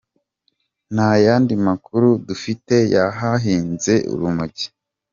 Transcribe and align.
Nta 0.95 1.11
yandi 1.25 1.53
makuru 1.67 2.09
dufite 2.27 2.75
y’ahahinze 2.93 3.93
urumogi. 4.13 4.67